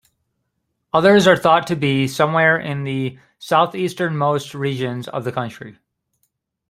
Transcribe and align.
Others 0.93 1.27
are 1.27 1.37
thought 1.37 1.67
to 1.67 1.75
be 1.75 2.07
somewhere 2.07 2.57
in 2.57 2.85
the 2.85 3.19
southeastern-most 3.37 4.55
regions 4.55 5.07
of 5.07 5.25
the 5.25 5.31
country. 5.31 5.77